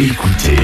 Écoutez, 0.00 0.56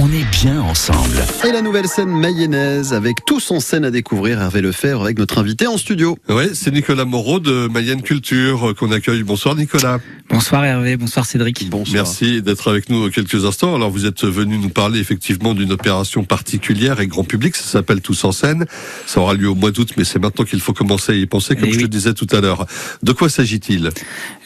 on 0.00 0.08
est 0.10 0.28
bien 0.42 0.60
ensemble. 0.60 1.22
Et 1.46 1.52
la 1.52 1.62
nouvelle 1.62 1.86
scène 1.86 2.08
mayonnaise 2.08 2.92
avec 2.92 3.24
tous 3.24 3.52
en 3.52 3.60
scène 3.60 3.84
à 3.84 3.92
découvrir, 3.92 4.40
Hervé 4.40 4.60
Lefebvre 4.62 5.04
avec 5.04 5.16
notre 5.16 5.38
invité 5.38 5.68
en 5.68 5.76
studio. 5.78 6.18
Ouais, 6.28 6.50
c'est 6.54 6.72
Nicolas 6.72 7.04
Moreau 7.04 7.38
de 7.38 7.68
Mayenne 7.68 8.02
Culture 8.02 8.70
euh, 8.70 8.74
qu'on 8.74 8.90
accueille. 8.90 9.22
Bonsoir 9.22 9.54
Nicolas. 9.54 10.00
Bonsoir 10.28 10.64
Hervé, 10.64 10.96
bonsoir 10.96 11.24
Cédric. 11.24 11.70
Bonsoir. 11.70 12.02
Merci 12.04 12.42
d'être 12.42 12.68
avec 12.68 12.90
nous 12.90 13.08
quelques 13.10 13.44
instants. 13.44 13.76
Alors 13.76 13.90
vous 13.90 14.06
êtes 14.06 14.24
venu 14.24 14.58
nous 14.58 14.70
parler 14.70 14.98
effectivement 14.98 15.54
d'une 15.54 15.70
opération 15.70 16.24
particulière 16.24 16.98
et 16.98 17.06
grand 17.06 17.22
public, 17.24 17.54
ça 17.54 17.64
s'appelle 17.64 18.00
Tous 18.00 18.24
en 18.24 18.32
scène. 18.32 18.66
Ça 19.06 19.20
aura 19.20 19.34
lieu 19.34 19.48
au 19.48 19.54
mois 19.54 19.70
d'août, 19.70 19.90
mais 19.98 20.04
c'est 20.04 20.18
maintenant 20.18 20.44
qu'il 20.44 20.60
faut 20.60 20.72
commencer 20.72 21.12
à 21.12 21.14
y 21.14 21.26
penser, 21.26 21.54
comme 21.54 21.68
Eh 21.68 21.72
je 21.72 21.76
oui. 21.76 21.82
le 21.82 21.88
disais 21.88 22.14
tout 22.14 22.26
à 22.32 22.40
l'heure. 22.40 22.66
De 23.04 23.12
quoi 23.12 23.28
s'agit-il? 23.28 23.90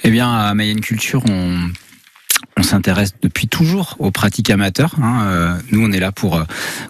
Eh 0.03 0.11
bien, 0.11 0.31
à 0.31 0.53
Mayenne 0.53 0.81
Culture, 0.81 1.23
on, 1.31 1.61
on 2.57 2.63
s'intéresse 2.63 3.15
depuis 3.23 3.49
toujours 3.49 3.97
aux 3.99 4.11
pratiques 4.11 4.51
amateurs. 4.51 4.95
hein. 5.03 5.27
Euh, 5.27 5.55
Nous, 5.71 5.85
on 5.85 5.91
est 5.93 5.99
là 6.01 6.13
pour 6.13 6.37
euh, 6.37 6.45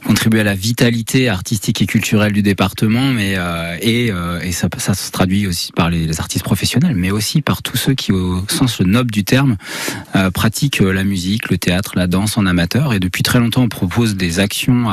contribuer 0.06 0.40
à 0.40 0.44
la 0.44 0.54
vitalité 0.54 1.28
artistique 1.28 1.80
et 1.82 1.86
culturelle 1.86 2.32
du 2.32 2.42
département, 2.42 3.04
mais 3.12 3.34
euh, 3.36 3.76
et, 3.80 4.12
et 4.42 4.52
ça, 4.52 4.68
ça 4.78 4.94
se 4.94 5.10
traduit 5.10 5.46
aussi 5.46 5.72
par 5.72 5.90
les, 5.90 6.20
artistes 6.20 6.44
professionnels, 6.44 6.94
mais 6.96 7.10
aussi 7.10 7.42
par 7.42 7.62
tous 7.62 7.76
ceux 7.76 7.94
qui, 7.94 8.12
au 8.12 8.44
sens 8.48 8.80
noble 8.80 9.10
du 9.10 9.24
terme, 9.24 9.56
pratiquent 10.32 10.80
la 10.80 11.02
musique, 11.04 11.50
le 11.50 11.58
théâtre, 11.58 11.92
la 11.96 12.06
danse 12.06 12.36
en 12.38 12.46
amateur. 12.46 12.92
Et 12.92 13.00
depuis 13.00 13.22
très 13.22 13.38
longtemps, 13.40 13.62
on 13.62 13.68
propose 13.68 14.16
des 14.16 14.38
actions, 14.38 14.86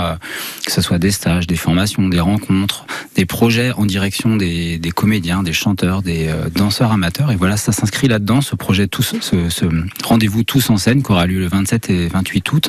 que 0.66 0.72
ce 0.72 0.82
soit 0.82 0.98
des 0.98 1.12
stages, 1.12 1.48
des 1.48 1.56
formations, 1.56 2.08
des 2.10 2.20
rencontres, 2.20 2.86
des 3.16 3.26
projets 3.26 3.72
en 3.74 3.86
direction 3.86 4.36
des, 4.36 4.78
des 4.80 4.92
comédiens, 4.92 5.44
des 5.44 5.54
chanteurs, 5.54 6.02
des 6.02 6.34
danseurs 6.56 6.92
amateurs. 6.92 7.32
Et 7.32 7.36
voilà, 7.36 7.58
ça 7.58 7.72
s'inscrit 7.72 8.08
là-dedans, 8.08 8.42
ce 8.42 8.56
projet, 8.56 8.88
tous, 8.88 9.16
ce, 9.22 9.50
ce 9.50 9.66
rendez-vous 10.04 10.44
tous 10.52 10.70
en 10.70 10.76
scène 10.76 11.02
qui 11.02 11.10
aura 11.14 11.26
lieu 11.28 11.40
le 11.40 11.48
27 11.48 11.90
et 11.92 12.08
28 12.10 12.52
août 12.52 12.68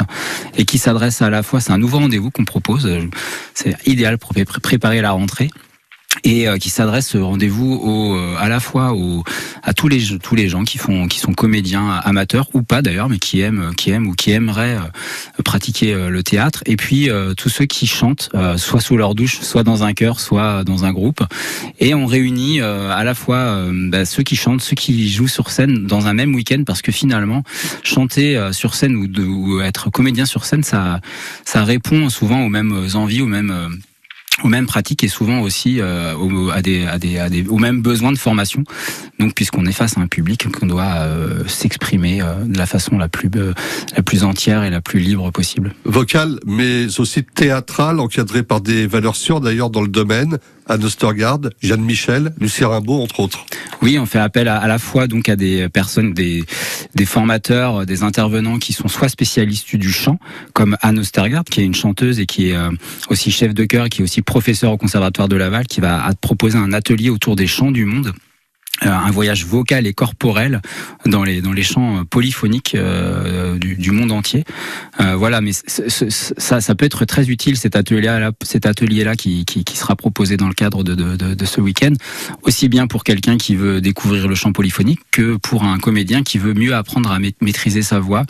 et 0.57 0.65
qui 0.65 0.79
s'adresse 0.79 1.21
à 1.21 1.31
la 1.31 1.43
fois, 1.43 1.61
c'est 1.61 1.73
un 1.73 1.79
nouveau 1.79 1.99
rendez-vous 1.99 2.31
qu'on 2.31 2.45
propose, 2.45 2.87
euh, 2.87 3.01
c'est 3.55 3.75
idéal 3.89 4.19
pour 4.19 4.31
pré- 4.31 4.45
préparer 4.45 5.01
la 5.01 5.11
rentrée 5.11 5.51
et 6.25 6.49
euh, 6.49 6.59
qui 6.59 6.71
s'adresse 6.71 7.17
rendez-vous 7.17 8.15
euh, 8.17 8.37
à 8.39 8.49
la 8.49 8.61
fois 8.61 8.93
au, 8.93 9.25
à 9.63 9.75
tous 9.75 9.89
les 9.89 10.19
tous 10.19 10.35
les 10.35 10.49
gens 10.49 10.65
qui 10.65 10.79
font 10.79 11.09
qui 11.09 11.19
sont 11.19 11.33
comédiens 11.33 11.89
amateurs 12.05 12.49
ou 12.55 12.63
pas 12.63 12.83
d'ailleurs 12.83 13.09
mais 13.09 13.19
qui 13.19 13.41
aiment 13.41 13.73
qui 13.77 13.91
aiment 13.91 14.07
ou 14.07 14.15
qui 14.15 14.31
aimeraient 14.31 14.77
euh, 14.77 15.43
pratiquer 15.43 15.95
le 15.95 16.23
théâtre. 16.23 16.63
Et 16.67 16.77
puis 16.77 17.11
tous 17.37 17.49
ceux 17.49 17.65
qui 17.65 17.87
chantent 17.87 18.31
soit 18.57 18.81
sous 18.81 18.97
leur 18.97 19.15
douche 19.15 19.41
soit 19.41 19.65
dans 19.65 19.83
un 19.83 19.93
chœur 19.93 20.21
soit 20.21 20.65
dans 20.65 20.85
un 20.85 20.93
groupe. 20.93 21.23
Et 21.81 21.95
on 21.95 22.07
réunit 22.07 22.61
à 22.61 23.03
la 23.05 23.15
fois 23.15 23.69
bah, 23.73 24.05
ceux 24.05 24.23
qui 24.23 24.37
chantent 24.37 24.63
ceux 24.63 24.77
qui 24.77 25.11
jouent 25.11 25.29
sur 25.29 25.51
scène 25.51 25.87
dans 25.87 26.07
un 26.07 26.15
même 26.15 26.35
week-end 26.35 26.63
parce 26.65 26.83
que 26.83 26.93
finalement 26.93 27.43
chanter 27.83 28.51
sur 28.53 28.75
scène 28.75 28.97
ou, 28.97 29.07
de, 29.07 29.25
ou 29.25 29.61
être 29.61 29.91
comédien 29.91 30.27
sur 30.27 30.45
scène 30.45 30.63
ça 30.63 31.01
ça 31.45 31.65
répond 31.65 32.09
souvent 32.09 32.43
aux 32.43 32.49
mêmes 32.49 32.89
envies 32.95 33.23
aux 33.23 33.27
mêmes 33.27 33.81
aux 34.43 34.49
mêmes 34.49 34.67
pratiques 34.67 35.05
et 35.05 35.09
souvent 35.09 35.41
aussi 35.41 35.81
euh, 35.81 36.15
aux, 36.17 36.51
à 36.51 36.63
des, 36.63 36.87
à 36.87 36.99
des, 36.99 37.19
à 37.19 37.29
des, 37.29 37.47
aux 37.47 37.59
mêmes 37.59 37.83
besoins 37.83 38.13
de 38.13 38.19
formation. 38.19 38.65
Donc, 39.19 39.35
puisqu'on 39.35 39.67
est 39.67 39.73
face 39.73 39.99
à 39.99 40.01
un 40.01 40.07
public, 40.07 40.49
qu'on 40.51 40.67
doit 40.67 40.95
euh, 40.97 41.47
s'exprimer 41.47 42.21
euh, 42.23 42.45
de 42.45 42.59
la 42.59 42.67
façon 42.67 42.99
la 42.99 43.09
plus, 43.09 43.31
euh, 43.37 43.53
la 43.97 44.03
plus 44.03 44.25
entière 44.25 44.65
et 44.65 44.71
la 44.71 44.81
plus 44.81 45.01
libre 45.01 45.31
possible. 45.31 45.75
Vocal, 45.85 46.41
mais 46.47 46.99
aussi 46.99 47.25
théâtral, 47.25 48.01
encadré 48.01 48.43
par 48.43 48.61
des 48.61 48.87
valeurs 48.87 49.17
sûres 49.17 49.41
d'ailleurs 49.41 49.71
dans 49.71 49.83
le 49.83 49.89
domaine. 49.89 50.39
Anne 50.69 50.85
Ostergaard, 50.85 51.41
Jeanne 51.61 51.83
Michel, 51.83 52.33
Lucie 52.39 52.65
Rimbaud, 52.65 53.03
entre 53.03 53.21
autres. 53.21 53.45
Oui, 53.83 53.99
on 53.99 54.07
fait 54.07 54.21
appel 54.21 54.47
à, 54.47 54.59
à 54.59 54.69
la 54.69 54.79
fois 54.79 55.09
donc 55.09 55.29
à 55.29 55.35
des 55.35 55.69
personnes, 55.69 56.15
des, 56.15 56.45
des 56.95 57.07
formateurs, 57.07 57.87
des 57.87 58.03
intervenants 58.03 58.59
qui 58.59 58.73
sont 58.73 58.89
soit 58.89 59.09
spécialistes 59.09 59.77
du 59.77 59.93
chant, 59.93 60.19
comme 60.53 60.77
Anne 60.83 60.99
Ostergaard, 60.99 61.45
qui 61.45 61.61
est 61.61 61.65
une 61.65 61.75
chanteuse 61.75 62.21
et 62.21 62.27
qui 62.27 62.51
est 62.51 62.57
euh, 62.57 62.71
aussi 63.09 63.31
chef 63.31 63.55
de 63.55 63.65
chœur, 63.65 63.89
qui 63.89 64.01
est 64.01 64.05
aussi 64.05 64.23
professeur 64.23 64.73
au 64.73 64.77
Conservatoire 64.77 65.29
de 65.29 65.37
Laval, 65.37 65.67
qui 65.67 65.81
va 65.81 66.11
proposer 66.21 66.59
un 66.59 66.73
atelier 66.73 67.11
autour 67.11 67.37
des 67.37 67.47
chants 67.47 67.71
du 67.71 67.85
monde. 67.85 68.13
Euh, 68.87 68.91
un 68.91 69.11
voyage 69.11 69.45
vocal 69.45 69.87
et 69.87 69.93
corporel 69.93 70.61
dans 71.07 71.23
les 71.23 71.41
dans 71.41 71.53
euh, 71.53 72.05
polyphoniques 72.09 72.75
euh, 72.75 73.59
du 73.59 73.91
monde 73.91 74.12
Euh, 75.01 75.17
voilà, 75.17 75.41
mais 75.41 75.53
ça 75.53 76.61
ça 76.61 76.75
peut 76.75 76.85
être 76.85 77.05
très 77.05 77.29
utile 77.29 77.57
cet 77.57 77.77
atelier 77.77 78.03
là 78.03 78.33
cet 78.43 78.67
atelier 78.67 79.05
là 79.05 79.17
qui, 79.17 79.45
qui, 79.45 79.65
sera 79.77 79.97
proposé 79.97 80.37
dans 80.37 80.49
le 80.49 80.55
cadre 80.55 80.83
de, 80.85 81.45
ce 81.45 81.61
week-end, 81.61 81.93
aussi 82.43 82.69
bien 82.69 82.87
pour 82.87 83.05
quelqu'un 83.05 83.37
qui 83.37 83.57
veut 83.57 83.81
découvrir 83.81 84.29
le 84.29 84.35
chant 84.35 84.53
polyphonique 84.53 85.01
que 85.11 85.37
pour 85.37 85.65
un 85.65 85.79
comédien 85.79 86.23
qui 86.23 86.39
veut 86.39 86.55
mieux 86.55 86.75
apprendre 86.75 87.11
à 87.11 87.19
ma- 87.19 87.29
maîtriser 87.41 87.83
sa 87.83 87.99
voix 88.01 88.25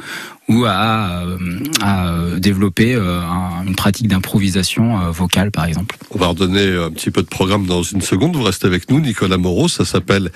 ou 0.49 0.65
à, 0.67 1.23
euh, 1.25 1.39
euh, 1.85 2.39
développer 2.39 2.95
un- 2.95 3.65
une 3.67 3.77
pratique 3.77 4.09
d'improvisation 4.09 5.11
vocale 5.11 5.51
par 5.51 5.67
exemple. 5.67 5.97
On 6.11 6.19
va 6.19 6.29
redonner 6.29 6.77
un 6.77 6.91
petit 6.91 7.11
peu 7.11 7.23
de 7.23 7.29
programme 7.29 7.67
dans 7.67 7.83
une 7.83 8.01
seconde. 8.03 8.37
Vous 8.37 8.43
restez 8.43 8.67
avec 8.67 8.91
nous, 8.91 9.01
Nicolas 9.01 9.37
Moreau. 9.39 9.69
Ça 9.69 9.85
s'appelle 9.85 10.31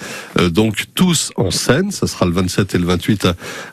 donc 0.50 0.84
Tous 0.94 1.32
en 1.36 1.50
scène. 1.50 1.90
Ça 1.90 2.06
sera 2.06 2.26
le 2.26 2.32
27 2.32 2.74
et 2.74 2.78
le 2.78 2.84
28 2.86 3.26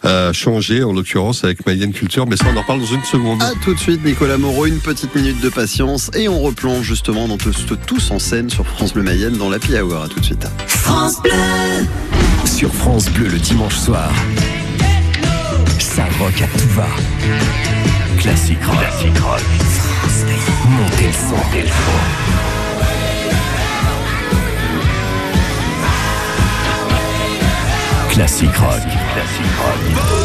à, 0.03 0.31
changer, 0.33 0.83
en 0.83 0.93
l'occurrence 0.93 1.43
avec 1.43 1.65
Culture. 1.93 2.25
Mais 2.27 2.35
ça, 2.37 2.45
on 2.53 2.57
en 2.57 2.63
parle 2.63 2.79
dans 2.79 2.85
une 2.85 3.03
seconde. 3.03 3.41
À 3.41 3.51
tout 3.63 3.73
de 3.73 3.79
suite, 3.79 4.03
Nicolas 4.05 4.37
Moreau, 4.37 4.65
une 4.65 4.79
petite 4.79 5.13
minute 5.15 5.39
de 5.41 5.49
patience 5.49 6.09
et 6.15 6.27
on 6.29 6.39
replonge 6.41 6.85
justement 6.85 7.27
dans 7.27 7.37
tout- 7.37 7.51
tout- 7.51 7.75
tous 7.87 8.11
en 8.11 8.19
scène 8.19 8.49
sur 8.49 8.65
France 8.65 8.93
Bleu 8.93 9.03
Mayenne 9.03 9.37
dans 9.37 9.49
l'Happy 9.49 9.73
Hour. 9.79 10.03
À 10.03 10.07
tout 10.07 10.19
de 10.19 10.25
suite. 10.25 10.45
Sur 12.45 12.73
France 12.73 13.09
Bleu 13.09 13.27
le 13.27 13.37
dimanche 13.39 13.75
soir. 13.75 14.11
Ça 15.79 16.03
rock 16.19 16.41
à 16.41 16.57
tout 16.57 16.69
va. 16.75 16.87
Classique 18.19 18.63
rock. 18.65 18.77
Classique 18.79 19.19
rock. 19.19 19.41
Montez 20.69 21.07
le 21.07 21.13
son. 21.13 21.35
Montez 21.35 21.61
le 21.61 21.67
son. 21.67 22.93
Classique 28.09 28.55
rock. 28.57 28.81
Classique 29.13 29.57
rock. 29.59 30.22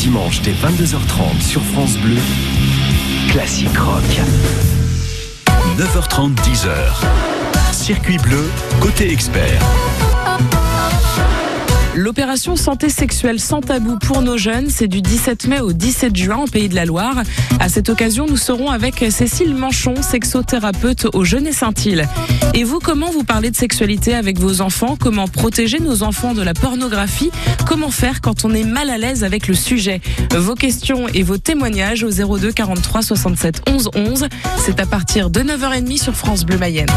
Dimanche 0.00 0.40
dès 0.40 0.52
22h30 0.52 1.42
sur 1.42 1.62
France 1.62 1.98
Bleu. 1.98 2.16
Classique 3.32 3.76
rock. 3.76 4.02
9h30, 5.76 6.34
10h. 6.36 6.72
Circuit 7.70 8.16
bleu, 8.16 8.50
côté 8.80 9.12
expert. 9.12 9.60
L'opération 11.96 12.54
santé 12.54 12.88
sexuelle 12.88 13.40
sans 13.40 13.60
tabou 13.60 13.98
pour 13.98 14.22
nos 14.22 14.38
jeunes, 14.38 14.70
c'est 14.70 14.86
du 14.86 15.02
17 15.02 15.48
mai 15.48 15.60
au 15.60 15.72
17 15.72 16.14
juin 16.14 16.38
au 16.38 16.46
Pays 16.46 16.68
de 16.68 16.74
la 16.74 16.84
Loire. 16.84 17.16
À 17.58 17.68
cette 17.68 17.88
occasion, 17.88 18.26
nous 18.28 18.36
serons 18.36 18.70
avec 18.70 19.04
Cécile 19.10 19.54
Manchon, 19.54 19.94
sexothérapeute 20.00 21.08
au 21.14 21.24
Jeunet 21.24 21.52
Saint-Île. 21.52 22.08
Et 22.54 22.62
vous, 22.62 22.78
comment 22.78 23.10
vous 23.10 23.24
parlez 23.24 23.50
de 23.50 23.56
sexualité 23.56 24.14
avec 24.14 24.38
vos 24.38 24.60
enfants? 24.60 24.96
Comment 24.98 25.26
protéger 25.26 25.80
nos 25.80 26.04
enfants 26.04 26.32
de 26.32 26.42
la 26.42 26.54
pornographie? 26.54 27.30
Comment 27.66 27.90
faire 27.90 28.20
quand 28.20 28.44
on 28.44 28.54
est 28.54 28.64
mal 28.64 28.88
à 28.88 28.96
l'aise 28.96 29.24
avec 29.24 29.48
le 29.48 29.54
sujet? 29.54 30.00
Vos 30.36 30.54
questions 30.54 31.08
et 31.08 31.24
vos 31.24 31.38
témoignages 31.38 32.04
au 32.04 32.10
02 32.10 32.52
43 32.52 33.02
67 33.02 33.62
11 33.68 33.90
11. 33.96 34.26
C'est 34.64 34.78
à 34.78 34.86
partir 34.86 35.28
de 35.28 35.40
9h30 35.40 36.00
sur 36.00 36.14
France 36.14 36.44
Bleu 36.44 36.56
Mayenne. 36.56 36.88